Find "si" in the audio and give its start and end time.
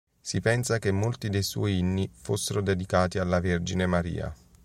0.19-0.39